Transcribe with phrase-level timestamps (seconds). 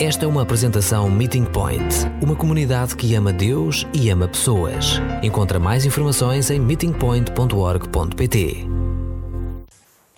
[0.00, 5.00] Esta é uma apresentação Meeting Point, uma comunidade que ama Deus e ama pessoas.
[5.24, 8.64] Encontra mais informações em meetingpoint.org.pt.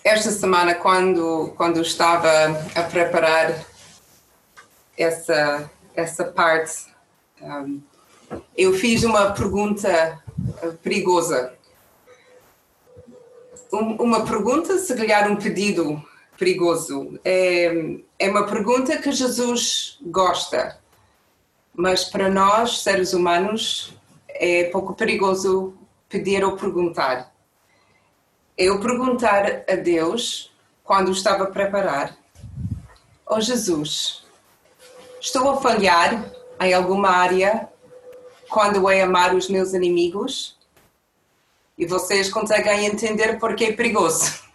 [0.04, 2.28] Esta semana, quando, quando estava
[2.74, 3.64] a preparar
[4.98, 6.84] essa, essa parte,
[7.40, 7.80] um,
[8.54, 10.22] eu fiz uma pergunta
[10.62, 11.54] uh, perigosa.
[13.72, 16.04] Um, uma pergunta, se calhar um pedido
[16.40, 17.20] perigoso.
[17.22, 17.66] É,
[18.18, 20.80] é uma pergunta que Jesus gosta,
[21.74, 23.94] mas para nós, seres humanos,
[24.26, 25.74] é pouco perigoso
[26.08, 27.30] pedir ou perguntar.
[28.56, 30.50] Eu perguntar a Deus,
[30.82, 32.16] quando estava a preparar,
[33.26, 34.24] oh Jesus,
[35.20, 36.24] estou a falhar
[36.58, 37.68] em alguma área
[38.48, 40.58] quando é amar os meus inimigos?
[41.76, 44.49] E vocês conseguem entender porque é perigoso.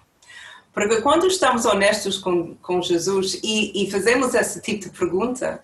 [0.75, 5.61] Porque quando estamos honestos com, com Jesus e, e fazemos esse tipo de pergunta,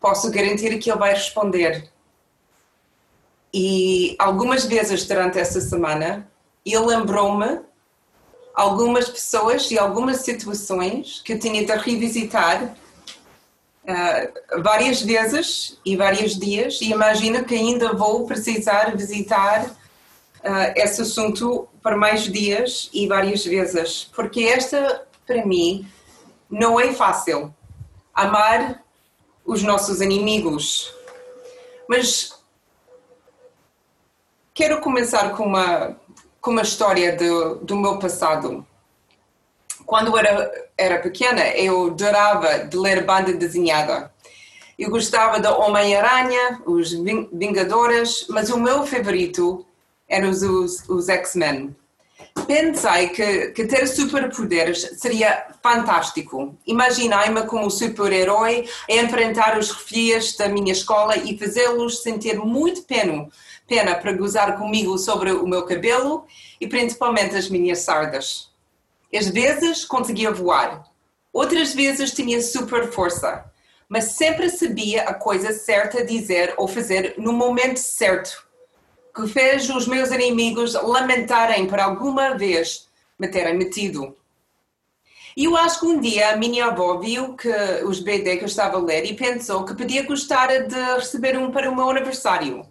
[0.00, 1.88] posso garantir que ele vai responder.
[3.54, 6.28] E algumas vezes durante essa semana,
[6.64, 7.60] ele lembrou-me
[8.52, 12.74] algumas pessoas e algumas situações que eu tinha de revisitar
[13.84, 19.70] uh, várias vezes e vários dias, e imagino que ainda vou precisar visitar
[20.44, 25.86] uh, esse assunto por mais dias e várias vezes, porque esta, para mim,
[26.50, 27.54] não é fácil.
[28.14, 28.82] Amar
[29.44, 30.92] os nossos inimigos.
[31.88, 32.32] Mas
[34.52, 35.96] quero começar com uma,
[36.40, 38.66] com uma história do, do meu passado.
[39.84, 44.12] Quando era, era pequena, eu adorava de ler banda desenhada.
[44.78, 46.92] Eu gostava da Homem-Aranha, os
[47.32, 49.64] Vingadores, mas o meu favorito
[50.08, 51.74] eram os, os, os X-Men.
[52.46, 56.56] Pensei que, que ter superpoderes seria fantástico.
[56.66, 63.28] Imaginei-me como super-herói a enfrentar os refias da minha escola e fazê-los sentir muito pena,
[63.66, 66.24] pena para gozar comigo sobre o meu cabelo
[66.60, 68.50] e principalmente as minhas sardas.
[69.12, 70.84] Às vezes conseguia voar,
[71.32, 73.44] outras vezes tinha super força,
[73.88, 78.45] mas sempre sabia a coisa certa dizer ou fazer no momento certo
[79.16, 82.86] que fez os meus inimigos lamentarem por alguma vez
[83.18, 84.14] me terem metido.
[85.34, 87.48] E eu acho que um dia a minha avó viu que
[87.84, 91.50] os BD que eu estava a ler e pensou que podia gostar de receber um
[91.50, 92.62] para o meu aniversário.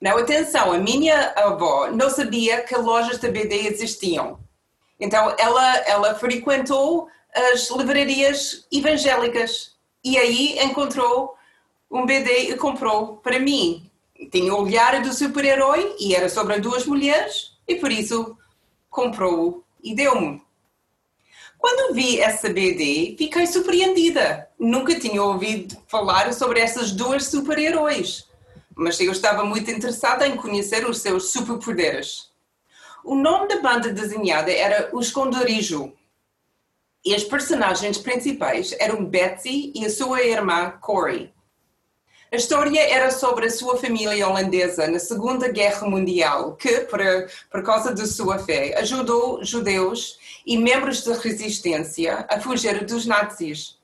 [0.00, 4.38] Não, atenção, a minha avó não sabia que lojas de BD existiam.
[5.00, 7.08] Então ela, ela frequentou
[7.52, 11.34] as livrarias evangélicas e aí encontrou
[11.90, 13.90] um BD e comprou para mim
[14.30, 18.36] tinha o olhar do super-herói e era sobre duas mulheres e por isso
[18.90, 20.42] comprou e deu-me.
[21.58, 24.48] Quando vi essa BD, fiquei surpreendida.
[24.58, 28.28] Nunca tinha ouvido falar sobre essas duas super-heróis,
[28.74, 32.30] mas eu estava muito interessada em conhecer os seus superpoderes.
[33.04, 35.92] O nome da banda desenhada era O Esconderijo
[37.04, 41.32] e as personagens principais eram Betsy e a sua irmã Corey.
[42.32, 46.98] A história era sobre a sua família holandesa na Segunda Guerra Mundial, que, por,
[47.48, 53.78] por causa da sua fé, ajudou judeus e membros da resistência a fugir dos nazis.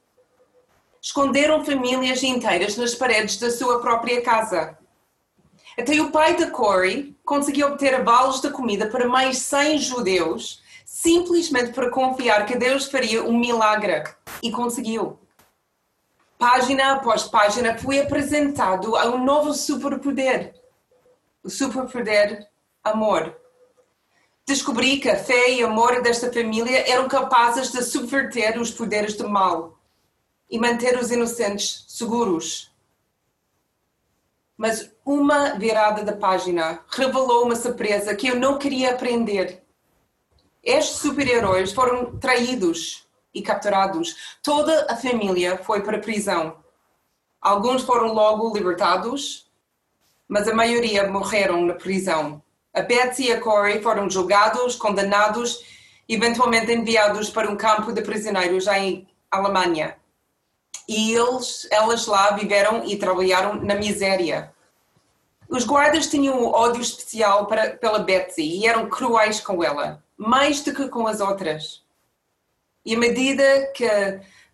[1.01, 4.77] Esconderam famílias inteiras nas paredes da sua própria casa.
[5.79, 11.73] Até o pai de Corey conseguiu obter avalos de comida para mais 100 judeus, simplesmente
[11.73, 14.03] para confiar que Deus faria um milagre.
[14.43, 15.22] E conseguiu
[16.43, 20.61] página após página, foi apresentado a um novo superpoder.
[21.41, 22.49] O superpoder
[22.83, 23.37] amor.
[24.45, 29.29] Descobri que a fé e amor desta família eram capazes de subverter os poderes do
[29.29, 29.79] mal
[30.51, 32.75] e manter os inocentes seguros.
[34.57, 39.63] Mas uma virada da página revelou uma surpresa que eu não queria aprender.
[40.61, 44.39] Estes super-heróis foram traídos e capturados.
[44.43, 46.57] Toda a família foi para a prisão.
[47.41, 49.51] Alguns foram logo libertados,
[50.29, 52.43] mas a maioria morreram na prisão.
[52.73, 55.63] A Betsy e a Corey foram julgados, condenados
[56.09, 59.97] e eventualmente enviados para um campo de prisioneiros em Alemanha.
[60.89, 64.53] E eles, elas lá viveram e trabalharam na miséria.
[65.49, 70.63] Os guardas tinham um ódio especial para, pela Betsy e eram cruéis com ela, mais
[70.63, 71.82] do que com as outras.
[72.85, 73.87] E à medida que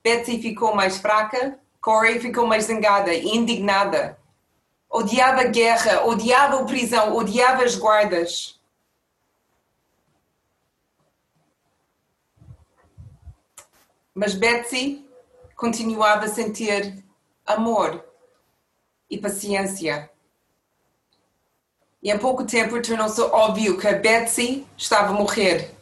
[0.03, 4.19] Betsy ficou mais fraca, Corey ficou mais zangada e indignada.
[4.91, 8.59] Odiava a guerra, odiava a prisão, odiava as guardas.
[14.15, 15.07] Mas Betsy
[15.55, 17.05] continuava a sentir
[17.47, 18.05] amor
[19.09, 20.11] e paciência.
[22.03, 25.78] E em pouco tempo tornou-se óbvio que a Betsy estava a morrer.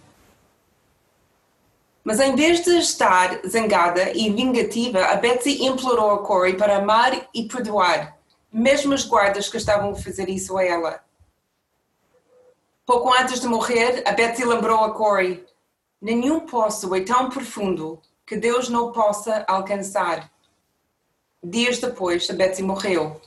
[2.06, 7.28] Mas em vez de estar zangada e vingativa, a Betsy implorou a Corey para amar
[7.34, 8.16] e perdoar,
[8.52, 11.00] mesmo os guardas que estavam a fazer isso a ela.
[12.86, 15.44] Pouco antes de morrer, a Betsy lembrou a Corey:
[16.00, 20.30] Nenhum poço é tão profundo que Deus não possa alcançar.
[21.42, 23.20] Dias depois, a Betsy morreu.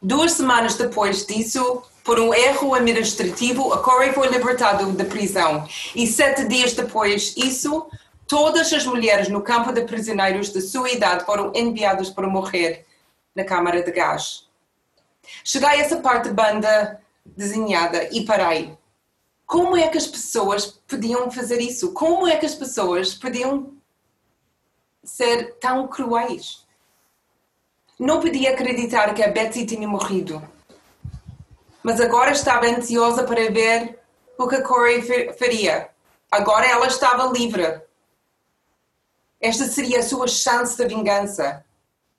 [0.00, 5.66] Duas semanas depois disso, por um erro administrativo, a Corey foi libertado da prisão.
[5.96, 7.86] E sete dias depois disso,
[8.28, 12.84] todas as mulheres no campo de prisioneiros de sua idade foram enviadas para morrer
[13.34, 14.46] na câmara de gás.
[15.42, 18.76] Cheguei a essa parte da banda desenhada e parei.
[19.46, 21.92] Como é que as pessoas podiam fazer isso?
[21.92, 23.72] Como é que as pessoas podiam
[25.02, 26.66] ser tão cruéis?
[27.98, 30.42] Não podia acreditar que a Betsy tinha morrido.
[31.84, 34.00] Mas agora estava ansiosa para ver
[34.38, 35.02] o que a Corey
[35.38, 35.90] faria.
[36.30, 37.82] Agora ela estava livre.
[39.38, 41.62] Esta seria a sua chance de vingança.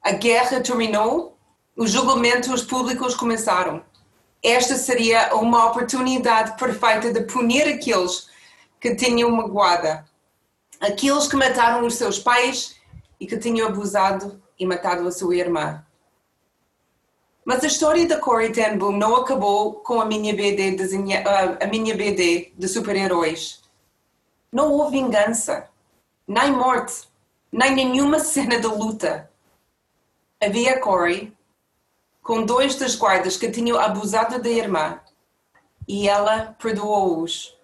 [0.04, 1.36] A guerra terminou,
[1.76, 3.84] os julgamentos públicos começaram.
[4.44, 8.30] Esta seria uma oportunidade perfeita de punir aqueles
[8.80, 10.06] que tinham magoada,
[10.80, 12.76] aqueles que mataram os seus pais
[13.20, 15.85] e que tinham abusado e matado a sua irmã.
[17.46, 21.24] Mas a história da Corey Ten Boom não acabou com a minha BD, desenha,
[21.62, 23.62] a minha BD de super-heróis.
[24.52, 25.70] Não houve vingança,
[26.28, 27.08] nem morte,
[27.52, 29.30] nem nenhuma cena de luta.
[30.42, 31.32] Havia Corey
[32.24, 35.00] com dois dos guardas que tinham abusado da irmã
[35.88, 37.56] e ela perdoou-os.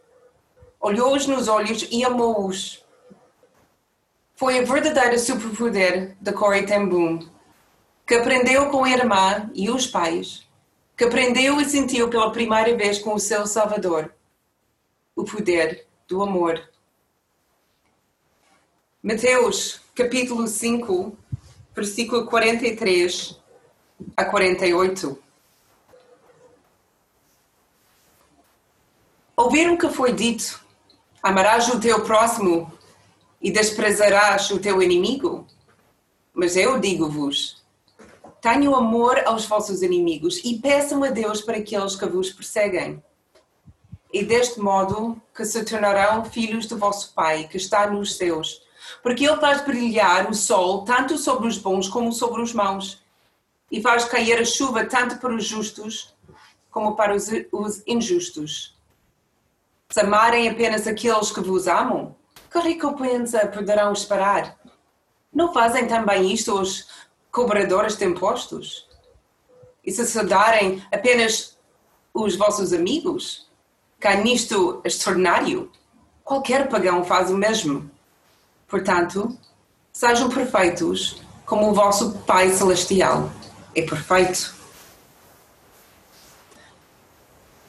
[0.80, 2.86] Olhou-os nos olhos e amou-os.
[4.36, 7.28] Foi a verdadeira superpoder da Corey Ten Boom,
[8.12, 10.46] que aprendeu com a irmã e os pais,
[10.98, 14.14] que aprendeu e sentiu pela primeira vez com o seu Salvador
[15.16, 16.62] o poder do amor.
[19.02, 21.18] Mateus, capítulo 5,
[21.74, 23.40] versículo 43
[24.18, 25.18] a 48.
[29.38, 30.62] Ouviram que foi dito:
[31.24, 32.78] Amarás o teu próximo
[33.42, 35.48] e desprezarás o teu inimigo?
[36.34, 37.61] Mas eu digo-vos:
[38.42, 43.02] tenham amor aos vossos inimigos e peçam a Deus para aqueles que vos perseguem.
[44.12, 48.64] E deste modo que se tornarão filhos do vosso Pai que está nos céus,
[49.04, 53.02] porque Ele faz brilhar o sol tanto sobre os bons como sobre os maus,
[53.72, 56.14] e faz cair a chuva tanto para os justos
[56.70, 58.76] como para os, os injustos.
[59.90, 62.16] Se amarem apenas aqueles que vos amam,
[62.52, 64.58] que recompensa poderão esperar?
[65.34, 66.88] Não fazem também isto os
[67.32, 68.88] cobradores de impostos?
[69.84, 71.58] E se saudarem apenas
[72.14, 73.50] os vossos amigos?
[74.00, 75.72] Cá nisto extraordinário,
[76.24, 77.90] qualquer pagão faz o mesmo.
[78.68, 79.38] Portanto,
[79.92, 83.30] sejam perfeitos como o vosso Pai Celestial
[83.76, 84.54] é perfeito.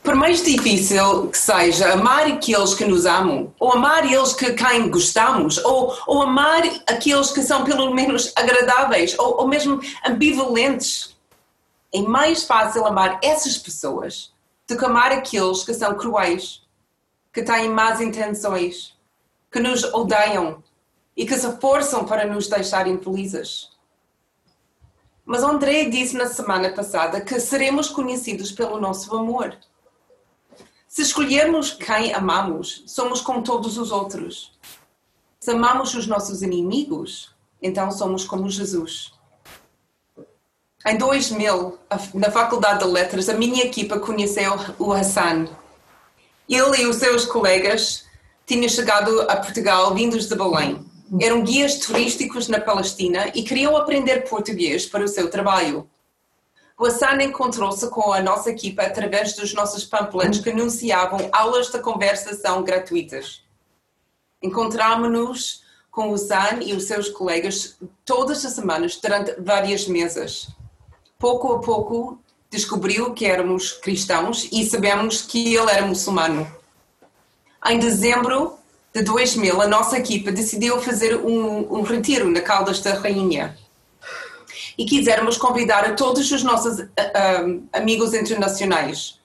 [0.02, 4.88] Por mais difícil que seja amar aqueles que nos amam, ou amar eles que quem
[4.88, 11.16] gostamos, ou, ou amar aqueles que são pelo menos agradáveis, ou, ou mesmo ambivalentes,
[11.92, 14.32] é mais fácil amar essas pessoas
[14.68, 16.62] do que amar aqueles que são cruéis,
[17.32, 18.96] que têm más intenções,
[19.50, 20.62] que nos odeiam
[21.16, 23.70] e que se forçam para nos deixar infelizes.
[25.24, 29.58] Mas André disse na semana passada que seremos conhecidos pelo nosso amor.
[30.92, 34.52] Se escolhermos quem amamos, somos como todos os outros.
[35.40, 39.10] Se amamos os nossos inimigos, então somos como Jesus.
[40.86, 41.78] Em 2000,
[42.12, 45.48] na Faculdade de Letras, a minha equipa conheceu o Hassan.
[46.46, 48.04] Ele e os seus colegas
[48.44, 50.84] tinham chegado a Portugal vindos de Belém.
[51.18, 55.88] Eram guias turísticos na Palestina e queriam aprender português para o seu trabalho.
[56.82, 61.78] O Hassan encontrou-se com a nossa equipa através dos nossos panfletos que anunciavam aulas de
[61.78, 63.44] conversação gratuitas.
[64.42, 65.62] Encontrámos-nos
[65.92, 70.48] com o Hassan e os seus colegas todas as semanas durante várias mesas.
[71.20, 72.18] Pouco a pouco
[72.50, 76.52] descobriu que éramos cristãos e sabemos que ele era muçulmano.
[77.64, 78.58] Em dezembro
[78.92, 83.56] de 2000, a nossa equipa decidiu fazer um, um retiro na Caldas da Rainha
[84.82, 89.20] e quisermos convidar a todos os nossos uh, amigos internacionais.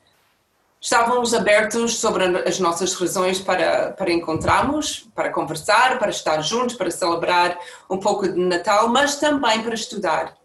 [0.79, 6.91] Estávamos abertos sobre as nossas razões para, para encontrarmos, para conversar, para estar juntos, para
[6.91, 7.57] celebrar
[7.89, 10.37] um pouco de Natal, mas também para estudar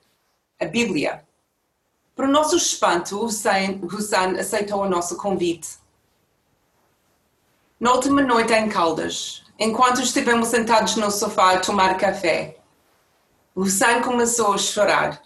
[0.59, 1.23] a Bíblia.
[2.16, 3.83] Para o nosso espanto, Hussein
[4.40, 5.76] aceitou o nosso convite.
[7.78, 12.62] Na última noite em Caldas, enquanto estivemos sentados no sofá a tomar café,
[13.54, 15.23] Hussein começou a chorar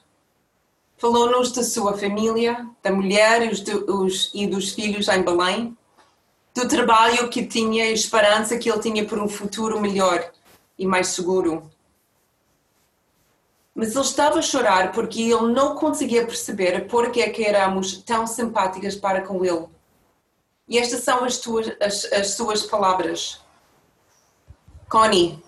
[0.99, 5.77] Falou-nos da sua família, da mulher e, os, e dos filhos em Belém,
[6.55, 10.33] do trabalho que tinha e esperança que ele tinha por um futuro melhor
[10.79, 11.71] e mais seguro.
[13.75, 17.99] Mas ele estava a chorar porque ele não conseguia perceber por que é que éramos
[17.99, 19.67] tão simpáticas para com ele.
[20.67, 23.39] E estas são as, tuas, as, as suas palavras.
[24.89, 25.43] Connie,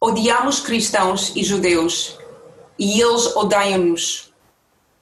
[0.00, 2.18] odiamos cristãos e judeus
[2.78, 4.32] e eles odeiam-nos.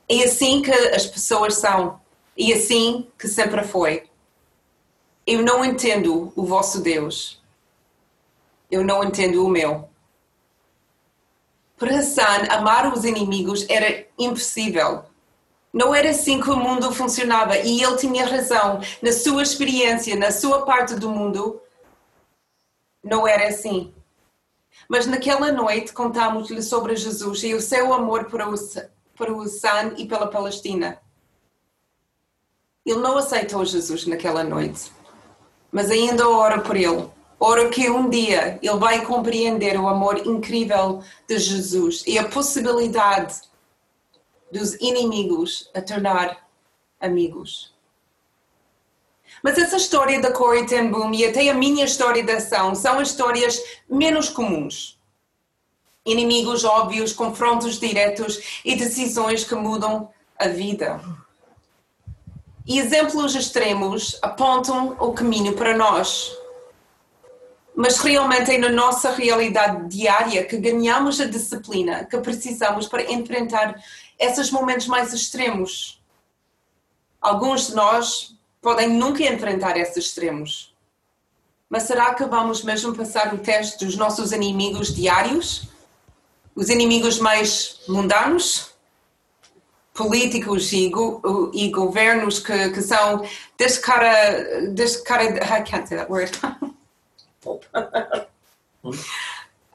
[0.08, 2.00] É assim que as pessoas são.
[2.36, 4.04] E assim que sempre foi.
[5.26, 7.42] Eu não entendo o vosso Deus.
[8.70, 9.88] Eu não entendo o meu.
[11.76, 15.04] Para Hassan, amar os inimigos era impossível.
[15.72, 18.80] Não era assim que o mundo funcionava e ele tinha razão.
[19.02, 21.60] Na sua experiência, na sua parte do mundo,
[23.04, 23.92] não era assim.
[24.88, 28.40] Mas naquela noite contámos-lhe sobre Jesus e o seu amor por,
[29.16, 31.00] para o San e pela Palestina.
[32.84, 34.92] Ele não aceitou Jesus naquela noite,
[35.72, 37.10] mas ainda ora por ele.
[37.38, 43.42] Ora que um dia ele vai compreender o amor incrível de Jesus e a possibilidade
[44.50, 46.48] dos inimigos a tornar
[46.98, 47.75] amigos.
[49.46, 53.00] Mas essa história da Corey Ten Boom e até a minha história de ação são
[53.00, 54.98] histórias menos comuns
[56.04, 61.00] inimigos óbvios, confrontos diretos e decisões que mudam a vida.
[62.66, 66.36] E exemplos extremos apontam o caminho para nós.
[67.72, 73.80] Mas realmente é na nossa realidade diária que ganhamos a disciplina que precisamos para enfrentar
[74.18, 76.02] esses momentos mais extremos.
[77.20, 78.35] Alguns de nós
[78.66, 80.74] podem nunca enfrentar esses extremos.
[81.70, 85.68] Mas será que vamos mesmo passar o teste dos nossos inimigos diários?
[86.56, 88.72] os inimigos mais mundanos,
[89.92, 93.22] políticos e, go, e governos que, que são
[93.58, 96.32] descara, descara, I can't say that word.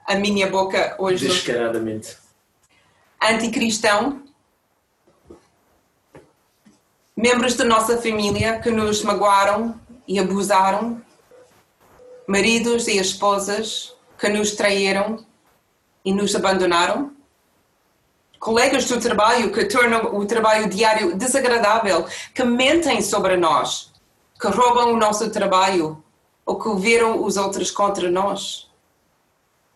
[0.07, 1.27] A minha boca hoje.
[1.27, 2.17] Descaradamente.
[3.21, 4.23] Anticristão.
[7.21, 10.99] Membros da nossa família que nos magoaram e abusaram.
[12.25, 15.23] Maridos e esposas que nos traíram
[16.03, 17.11] e nos abandonaram?
[18.39, 23.93] Colegas do trabalho que tornam o trabalho diário desagradável, que mentem sobre nós,
[24.41, 26.03] que roubam o nosso trabalho
[26.43, 28.67] ou que viram os outros contra nós?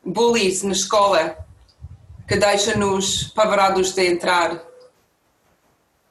[0.03, 1.37] Bullies na escola
[2.27, 4.65] que deixam-nos pavarados de entrar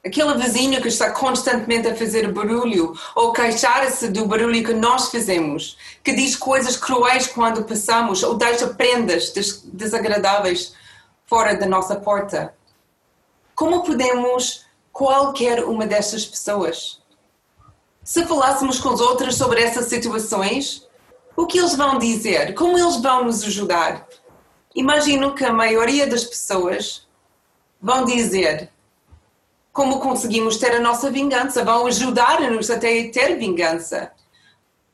[0.04, 5.78] Aquele vizinho que está constantemente a fazer barulho ou queixar-se do barulho que nós fazemos,
[6.02, 9.32] que diz coisas cruéis quando passamos ou deixa prendas
[9.64, 10.74] desagradáveis
[11.24, 12.54] fora da nossa porta.
[13.54, 17.00] Como podemos qualquer uma dessas pessoas?
[18.02, 20.86] Se falássemos com os outros sobre essas situações,
[21.34, 22.52] o que eles vão dizer?
[22.52, 24.06] Como eles vão nos ajudar?
[24.74, 27.08] Imagino que a maioria das pessoas
[27.80, 28.70] vão dizer
[29.74, 34.12] como conseguimos ter a nossa vingança, vão ajudar-nos até ter vingança.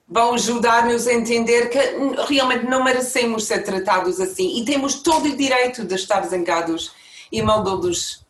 [0.08, 1.78] Vão ajudar-nos a entender que
[2.26, 6.92] realmente não merecemos ser tratados assim e temos todo o direito de estar zangados
[7.30, 8.24] e maldosos.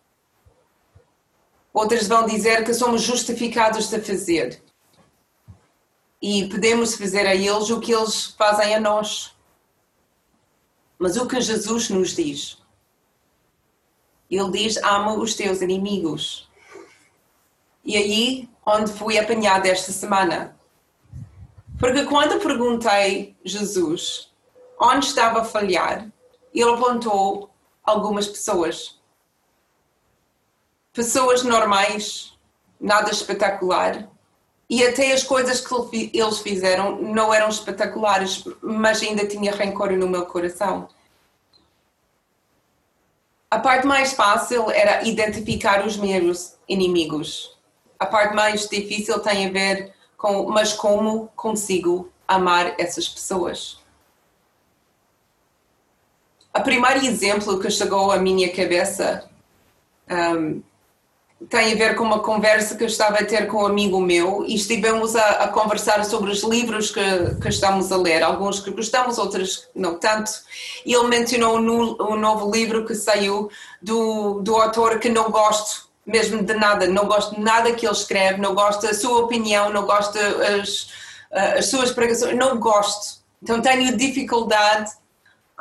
[1.73, 4.61] Outras vão dizer que somos justificados de fazer
[6.21, 9.33] e podemos fazer a eles o que eles fazem a nós.
[10.99, 12.60] Mas o que Jesus nos diz
[14.31, 16.49] ele diz: ama os teus inimigos.
[17.85, 20.57] E aí, onde fui apanhada esta semana.
[21.79, 24.31] Porque quando perguntei Jesus
[24.79, 26.11] onde estava a falhar,
[26.55, 27.51] ele apontou
[27.85, 28.99] algumas pessoas.
[30.93, 32.33] Pessoas normais,
[32.81, 34.09] nada espetacular.
[34.69, 40.09] E até as coisas que eles fizeram não eram espetaculares, mas ainda tinha rancor no
[40.09, 40.89] meu coração.
[43.51, 47.59] A parte mais fácil era identificar os meus inimigos.
[47.99, 53.81] A parte mais difícil tem a ver com, mas como consigo amar essas pessoas?
[56.57, 59.29] O primeiro exemplo que chegou à minha cabeça
[60.09, 60.63] um,
[61.49, 64.45] tem a ver com uma conversa que eu estava a ter com um amigo meu
[64.47, 67.01] e estivemos a, a conversar sobre os livros que,
[67.41, 70.31] que, estamos a ler, alguns que gostamos, outros não tanto.
[70.85, 75.89] E ele mencionou um, um novo livro que saiu do, do autor que não gosto
[76.05, 79.71] mesmo de nada, não gosto de nada que ele escreve, não gosto da sua opinião,
[79.71, 80.89] não gosto das
[81.31, 83.21] as suas pregações, não gosto.
[83.43, 84.91] Então tenho dificuldade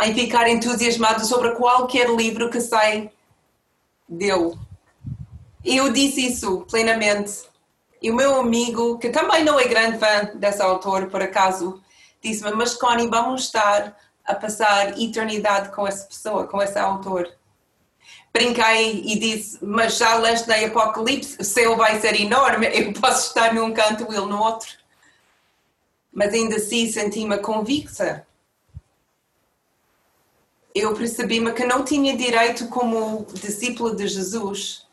[0.01, 3.11] em ficar entusiasmado sobre qualquer livro que sai
[4.07, 4.57] dele
[5.63, 7.49] eu disse isso plenamente.
[8.01, 11.81] E o meu amigo, que também não é grande fã desse autor, por acaso,
[12.21, 17.29] disse-me: Mas Connie, vamos estar a passar eternidade com essa pessoa, com esse autor.
[18.31, 23.27] Brinquei e disse: Mas já leste na Apocalipse, o céu vai ser enorme, eu posso
[23.27, 24.69] estar num canto e ele no outro.
[26.11, 28.25] Mas ainda assim senti-me convicta.
[30.73, 34.87] Eu percebi-me que não tinha direito, como discípulo de Jesus,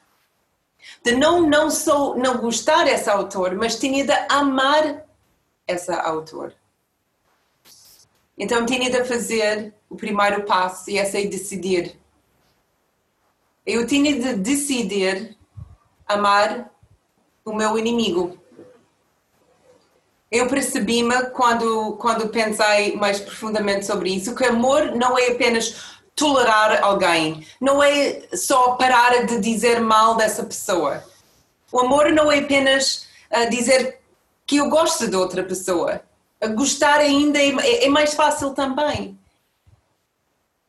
[1.07, 5.05] de não não só não gostar desse autor, mas tinha de amar
[5.65, 6.53] essa autor.
[8.37, 11.97] Então tinha de fazer o primeiro passo e esse é decidir.
[13.65, 15.37] Eu tinha de decidir
[16.09, 16.73] amar
[17.45, 18.37] o meu inimigo.
[20.29, 26.83] Eu percebi-me quando quando pensei mais profundamente sobre isso que amor não é apenas tolerar
[26.83, 31.05] alguém, não é só parar de dizer mal dessa pessoa.
[31.71, 34.01] O amor não é apenas uh, dizer
[34.47, 36.01] que eu gosto de outra pessoa.
[36.55, 39.19] Gostar ainda é, é mais fácil também.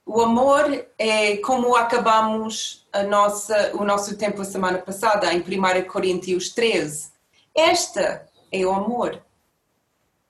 [0.06, 5.88] O amor é como acabamos a nossa, o nosso tempo a semana passada, em 1
[5.88, 7.10] Coríntios 13.
[7.56, 9.22] Esta é o amor.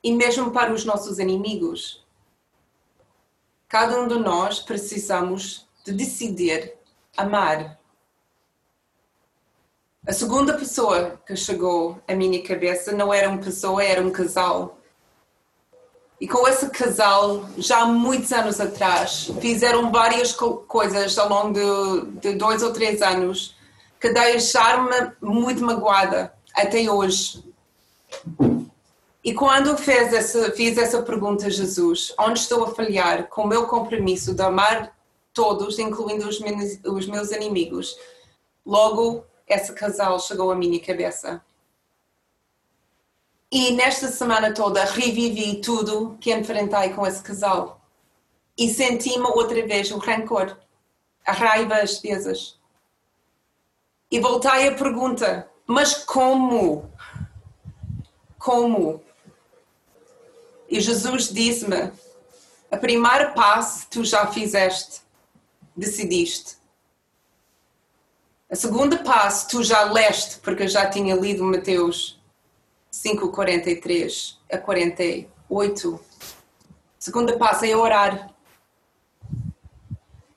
[0.03, 2.05] E mesmo para os nossos inimigos.
[3.69, 6.73] Cada um de nós precisamos de decidir
[7.17, 7.77] amar.
[10.07, 14.77] A segunda pessoa que chegou à minha cabeça não era uma pessoa, era um casal.
[16.19, 21.53] E com esse casal, já há muitos anos atrás, fizeram várias co coisas ao longo
[21.53, 23.53] de, de, dois ou três anos
[23.99, 27.43] que deixaram-me muito magoada até hoje.
[29.23, 33.47] E quando fez essa, fiz essa pergunta a Jesus, onde estou a falhar com o
[33.47, 34.95] meu compromisso de amar
[35.33, 37.97] todos, incluindo os meus, os meus inimigos,
[38.65, 41.43] logo esse casal chegou à minha cabeça.
[43.51, 47.81] E nesta semana toda revivi tudo que enfrentei com esse casal.
[48.57, 50.57] E senti-me outra vez o rancor,
[51.25, 52.59] a raiva, as pesas.
[54.11, 56.91] E voltei à pergunta: mas como?
[58.37, 59.03] Como?
[60.69, 61.91] E Jesus disse-me:
[62.69, 65.01] a primeiro passo tu já fizeste,
[65.75, 66.57] decidiste.
[68.49, 72.19] A segunda passo tu já leste, porque eu já tinha lido Mateus
[72.91, 75.95] 5, 43 a 48.
[75.95, 75.99] A
[76.99, 78.33] segunda passo é orar.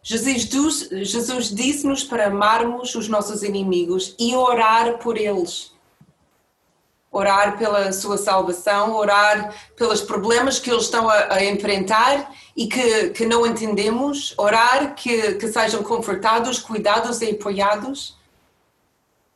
[0.03, 5.73] Jesus disse-nos para amarmos os nossos inimigos e orar por eles
[7.11, 13.11] orar pela sua salvação, orar pelos problemas que eles estão a, a enfrentar e que,
[13.11, 18.17] que não entendemos, orar que, que sejam confortados, cuidados e apoiados,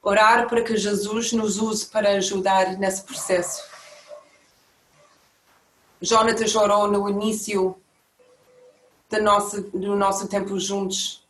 [0.01, 3.63] orar para que Jesus nos use para ajudar nesse processo.
[6.01, 7.77] Jonatas orou no início
[9.11, 11.24] do nosso, do nosso tempo juntos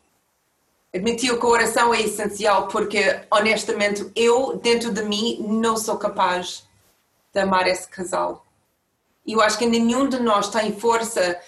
[0.95, 6.65] admitiu que a oração é essencial porque, honestamente, eu, dentro de mim, não sou capaz
[7.33, 8.47] de amar esse casal.
[9.27, 11.41] E eu acho que nenhum de nós tem força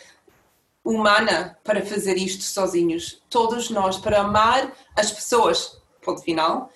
[0.82, 3.22] humana para fazer isto sozinhos.
[3.30, 6.70] Todos nós, para amar as pessoas, ponto final,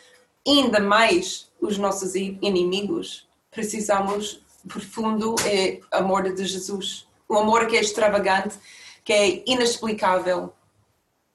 [0.46, 7.06] ainda mais os nossos inimigos, precisamos profundo é amor de Jesus.
[7.28, 8.56] O amor que é extravagante,
[9.04, 10.52] que é inexplicável,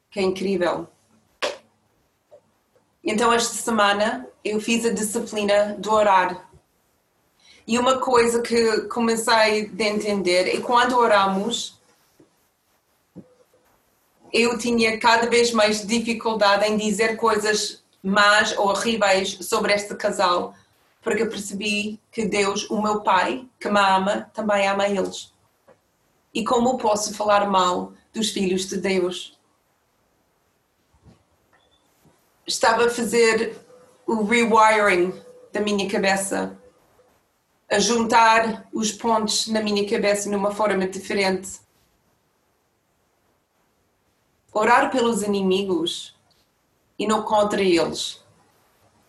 [0.09, 0.87] que é incrível.
[3.05, 6.49] Então, esta semana eu fiz a disciplina do orar.
[7.67, 11.79] E uma coisa que comecei a entender é quando oramos,
[14.33, 20.55] eu tinha cada vez mais dificuldade em dizer coisas más ou horríveis sobre este casal,
[21.01, 25.31] porque percebi que Deus, o meu Pai, que me ama, também ama eles.
[26.33, 29.34] E como posso falar mal dos filhos de Deus?
[32.45, 33.57] Estava a fazer
[34.05, 35.13] o rewiring
[35.51, 36.57] da minha cabeça,
[37.69, 41.59] a juntar os pontos na minha cabeça numa forma diferente.
[44.53, 46.15] Orar pelos inimigos
[46.97, 48.23] e não contra eles,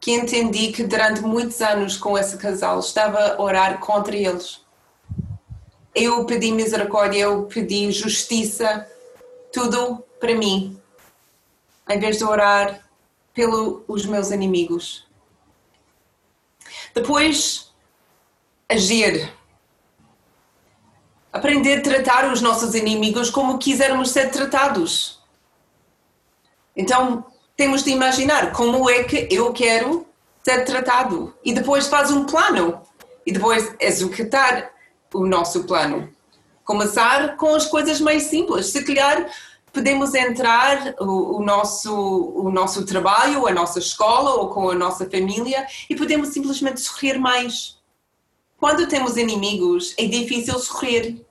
[0.01, 4.65] que entendi que durante muitos anos com esse casal estava a orar contra eles.
[5.95, 8.91] Eu pedi misericórdia, eu pedi justiça,
[9.53, 10.81] tudo para mim,
[11.89, 12.86] em vez de orar
[13.37, 15.07] pelos meus inimigos.
[16.95, 17.71] Depois,
[18.67, 19.31] agir.
[21.31, 25.23] Aprender a tratar os nossos inimigos como quisermos ser tratados.
[26.75, 30.07] Então, temos de imaginar como é que eu quero
[30.43, 31.37] ser tratado.
[31.45, 32.81] E depois faz um plano.
[33.27, 34.71] E depois executar
[35.13, 36.11] o nosso plano.
[36.65, 38.69] Começar com as coisas mais simples.
[38.69, 39.31] Se calhar
[39.77, 45.05] podemos entrar o, o, nosso, o nosso trabalho, a nossa escola ou com a nossa
[45.05, 47.79] família e podemos simplesmente sorrir mais.
[48.57, 51.23] Quando temos inimigos, é difícil sorrir.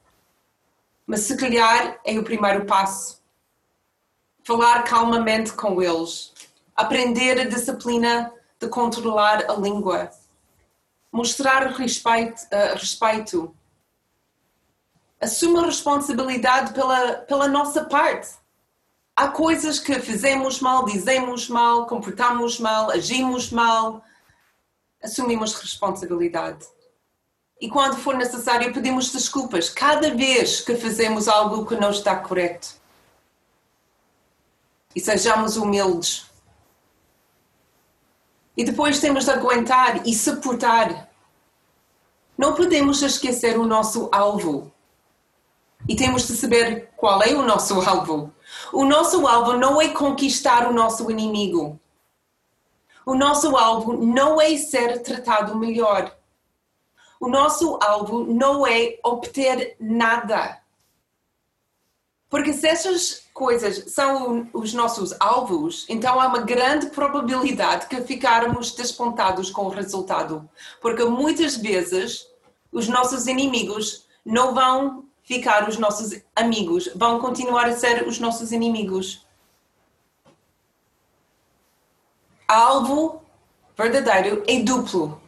[1.07, 3.19] Mas se calhar é o primeiro passo
[4.43, 6.31] falar calmamente com eles,
[6.75, 10.11] aprender a disciplina de controlar a língua,
[11.11, 13.55] mostrar respeito, uh, respeito.
[15.25, 18.29] Assuma responsabilidade pela, pela nossa parte.
[19.15, 24.03] Há coisas que fizemos mal, dizemos mal, comportamos mal, agimos mal.
[25.03, 26.65] Assumimos responsabilidade.
[27.59, 32.75] E quando for necessário, pedimos desculpas cada vez que fazemos algo que não está correto
[34.95, 36.25] e sejamos humildes.
[38.57, 41.09] E depois temos de aguentar e suportar.
[42.37, 44.74] Não podemos esquecer o nosso alvo.
[45.87, 48.33] E temos de saber qual é o nosso alvo.
[48.73, 51.79] O nosso alvo não é conquistar o nosso inimigo.
[53.05, 56.15] O nosso alvo não é ser tratado melhor.
[57.19, 60.59] O nosso alvo não é obter nada.
[62.29, 68.71] Porque se essas coisas são os nossos alvos, então há uma grande probabilidade que ficarmos
[68.71, 70.49] despontados com o resultado.
[70.81, 72.27] Porque muitas vezes
[72.71, 78.51] os nossos inimigos não vão ficar os nossos amigos, vão continuar a ser os nossos
[78.51, 79.25] inimigos.
[82.47, 83.21] Alvo
[83.75, 85.19] verdadeiro é duplo.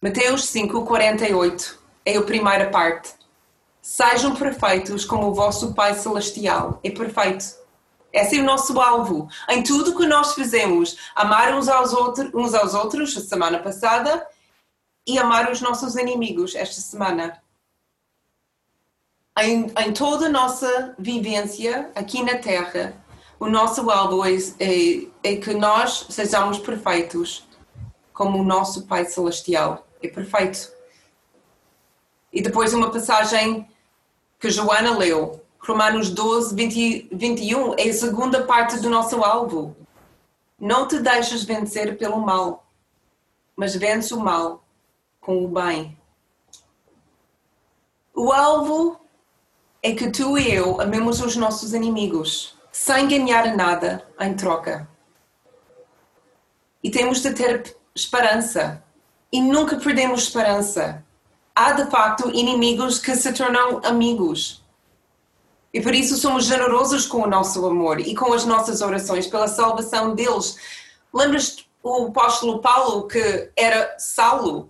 [0.00, 3.12] Mateus 5, 48 é a primeira parte.
[3.82, 7.60] Sejam perfeitos como o vosso Pai Celestial é perfeito.
[8.12, 9.28] Esse é o nosso alvo.
[9.48, 14.26] Em tudo que nós fazemos, amar uns aos, outros, uns aos outros, a semana passada,
[15.06, 17.40] e amar os nossos inimigos esta semana.
[19.38, 22.94] Em, em toda a nossa vivência aqui na Terra,
[23.38, 27.48] o nosso alvo é, é, é que nós sejamos perfeitos,
[28.12, 30.70] como o nosso Pai Celestial é perfeito.
[32.32, 33.66] E depois uma passagem
[34.38, 39.76] que Joana leu, Romanos 12, 20, 21, é a segunda parte do nosso alvo.
[40.58, 42.66] Não te deixes vencer pelo mal,
[43.56, 44.62] mas vence o mal
[45.20, 45.98] com o bem.
[48.14, 48.99] O alvo
[49.82, 54.88] é que tu e eu amemos os nossos inimigos, sem ganhar nada em troca.
[56.82, 58.82] E temos de ter esperança.
[59.32, 61.04] E nunca perdemos esperança
[61.54, 64.62] há de facto inimigos que se tornam amigos.
[65.72, 69.46] E por isso somos generosos com o nosso amor e com as nossas orações pela
[69.46, 70.56] salvação deles.
[71.12, 74.68] Lembras o apóstolo Paulo que era Saulo?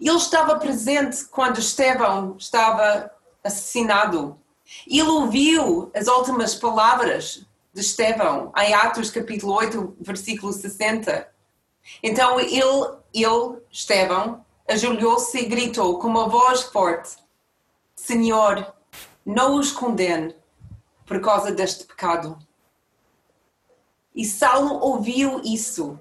[0.00, 3.10] Ele estava presente quando Estevão estava
[3.44, 4.38] assassinado.
[4.86, 11.28] Ele ouviu as últimas palavras de Estevão em Atos capítulo 8, versículo 60.
[12.02, 12.60] Então ele,
[13.12, 17.16] ele Estevão, ajoelhou-se e gritou com uma voz forte:
[17.94, 18.74] Senhor,
[19.24, 20.34] não os condene
[21.04, 22.38] por causa deste pecado.
[24.14, 25.98] E Saulo ouviu isso.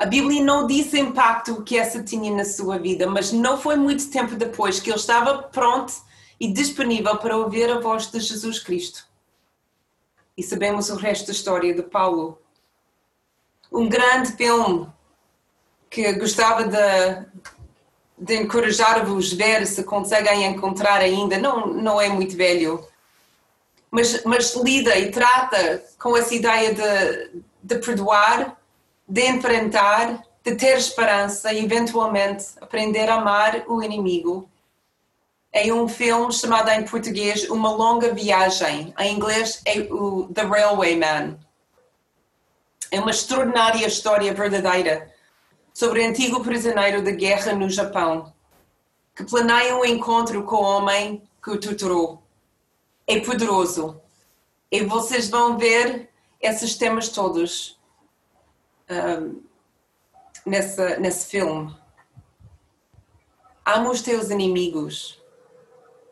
[0.00, 3.76] A Bíblia não diz o impacto que essa tinha na sua vida, mas não foi
[3.76, 5.92] muito tempo depois que ele estava pronto
[6.40, 9.06] e disponível para ouvir a voz de Jesus Cristo.
[10.34, 12.40] E sabemos o resto da história de Paulo.
[13.70, 14.88] Um grande filme
[15.90, 17.26] que gostava de,
[18.16, 21.36] de encorajar-vos a ver se conseguem encontrar ainda.
[21.36, 22.82] Não, não é muito velho,
[23.90, 28.58] mas, mas lida e trata com essa ideia de, de perdoar,
[29.10, 34.48] de enfrentar, de ter esperança e eventualmente aprender a amar o inimigo.
[35.52, 38.94] É um filme chamado em português Uma Longa Viagem.
[38.96, 41.36] Em inglês é o The Railway Man.
[42.92, 45.12] É uma extraordinária história verdadeira
[45.74, 48.32] sobre o antigo prisioneiro de guerra no Japão,
[49.16, 52.22] que planeia um encontro com o homem que o tutorou.
[53.08, 54.00] É poderoso.
[54.70, 56.08] E vocês vão ver
[56.40, 57.79] esses temas todos
[58.90, 59.42] um,
[60.44, 61.74] nessa, nesse filme.
[63.64, 65.20] Ama os teus inimigos.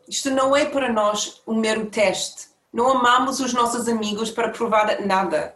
[0.07, 2.49] Isto não é para nós um mero teste.
[2.71, 5.55] Não amamos os nossos amigos para provar nada.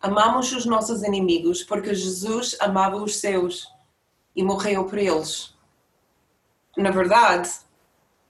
[0.00, 3.68] Amamos os nossos inimigos porque Jesus amava os seus
[4.34, 5.54] e morreu por eles.
[6.76, 7.50] Na verdade,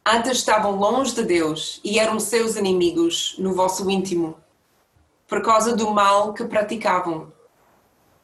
[0.06, 4.36] antes estavam longe de Deus e eram seus inimigos no vosso íntimo,
[5.28, 7.32] por causa do mal que praticavam.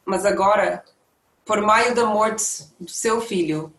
[0.09, 0.83] Mas agora,
[1.45, 3.71] por meio da morte do seu filho,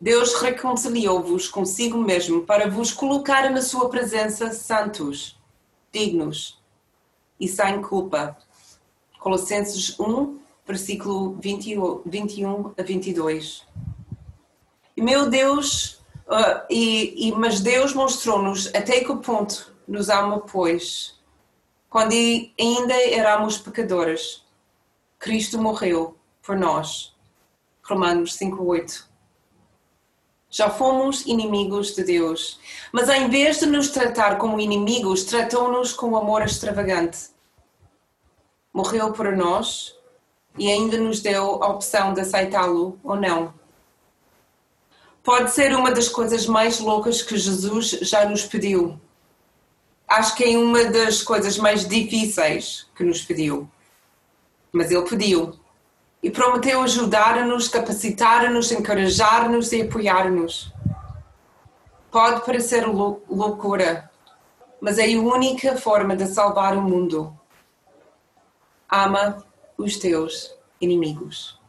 [0.00, 5.38] Deus reconciliou-vos consigo mesmo para vos colocar na sua presença santos,
[5.92, 6.58] dignos
[7.38, 8.34] e sem culpa.
[9.20, 11.38] Colossenses 1, versículo
[12.06, 13.66] 21 a 22.
[14.96, 21.20] E meu Deus, uh, e, e, mas Deus mostrou-nos até que ponto nos ama, pois,
[21.90, 22.14] quando
[22.58, 24.42] ainda éramos pecadores,
[25.22, 27.14] Cristo morreu por nós.
[27.84, 29.08] Romanos 5:8.
[30.50, 32.58] Já fomos inimigos de Deus,
[32.92, 37.28] mas em vez de nos tratar como inimigos, tratou-nos com amor extravagante.
[38.74, 39.96] Morreu por nós
[40.58, 43.54] e ainda nos deu a opção de aceitá-lo ou não.
[45.22, 49.00] Pode ser uma das coisas mais loucas que Jesus já nos pediu.
[50.08, 53.70] Acho que é uma das coisas mais difíceis que nos pediu.
[54.72, 55.58] Mas ele pediu
[56.22, 60.72] e prometeu ajudar-nos, capacitar-nos, encorajar-nos e apoiar-nos.
[62.10, 64.10] Pode parecer loucura,
[64.80, 67.36] mas é a única forma de salvar o mundo.
[68.88, 69.44] Ama
[69.76, 71.61] os teus inimigos.